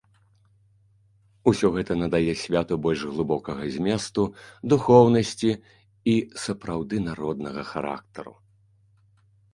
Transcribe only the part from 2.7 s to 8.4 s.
больш глыбокага зместу, духоўнасці і сапраўды народнага характару.